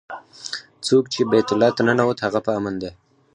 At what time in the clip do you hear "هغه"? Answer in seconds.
2.21-2.39